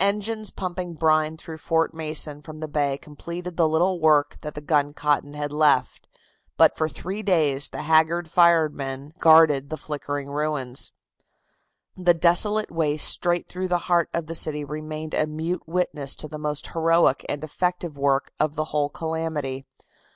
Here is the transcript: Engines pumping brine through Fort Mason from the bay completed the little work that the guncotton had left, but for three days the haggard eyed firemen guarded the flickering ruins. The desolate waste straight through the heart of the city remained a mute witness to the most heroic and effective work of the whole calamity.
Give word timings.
Engines 0.00 0.50
pumping 0.50 0.94
brine 0.94 1.36
through 1.36 1.58
Fort 1.58 1.92
Mason 1.92 2.40
from 2.40 2.60
the 2.60 2.66
bay 2.66 2.96
completed 2.96 3.58
the 3.58 3.68
little 3.68 4.00
work 4.00 4.38
that 4.40 4.54
the 4.54 4.62
guncotton 4.62 5.34
had 5.34 5.52
left, 5.52 6.08
but 6.56 6.74
for 6.74 6.88
three 6.88 7.22
days 7.22 7.68
the 7.68 7.82
haggard 7.82 8.24
eyed 8.28 8.30
firemen 8.30 9.12
guarded 9.18 9.68
the 9.68 9.76
flickering 9.76 10.30
ruins. 10.30 10.92
The 11.98 12.14
desolate 12.14 12.70
waste 12.70 13.08
straight 13.08 13.46
through 13.46 13.68
the 13.68 13.76
heart 13.92 14.08
of 14.14 14.26
the 14.26 14.34
city 14.34 14.64
remained 14.64 15.12
a 15.12 15.26
mute 15.26 15.64
witness 15.66 16.14
to 16.14 16.28
the 16.28 16.38
most 16.38 16.68
heroic 16.68 17.26
and 17.28 17.44
effective 17.44 17.98
work 17.98 18.32
of 18.40 18.54
the 18.54 18.64
whole 18.72 18.88
calamity. 18.88 19.66